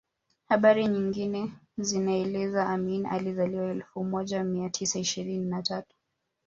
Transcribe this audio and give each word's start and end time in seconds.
Habari 0.49 0.87
nyingine 0.87 1.51
zinaeleza 1.77 2.67
Amin 2.69 3.05
alizaliwa 3.05 3.71
elfu 3.71 4.03
moja 4.03 4.43
mia 4.43 4.69
tisa 4.69 4.99
ishirini 4.99 5.45
na 5.45 5.63
tatu 5.63 5.95